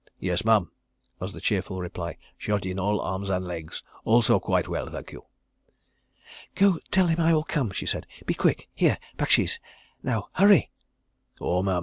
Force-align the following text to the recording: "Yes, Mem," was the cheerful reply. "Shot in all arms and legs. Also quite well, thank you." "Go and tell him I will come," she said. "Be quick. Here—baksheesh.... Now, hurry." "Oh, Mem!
"Yes, 0.17 0.43
Mem," 0.43 0.71
was 1.19 1.31
the 1.31 1.39
cheerful 1.39 1.79
reply. 1.79 2.17
"Shot 2.35 2.65
in 2.65 2.79
all 2.79 2.99
arms 3.01 3.29
and 3.29 3.45
legs. 3.45 3.83
Also 4.03 4.39
quite 4.39 4.67
well, 4.67 4.87
thank 4.89 5.11
you." 5.11 5.25
"Go 6.55 6.71
and 6.71 6.81
tell 6.89 7.05
him 7.05 7.19
I 7.19 7.31
will 7.35 7.43
come," 7.43 7.69
she 7.69 7.85
said. 7.85 8.07
"Be 8.25 8.33
quick. 8.33 8.67
Here—baksheesh.... 8.73 9.59
Now, 10.01 10.29
hurry." 10.33 10.71
"Oh, 11.39 11.61
Mem! 11.61 11.79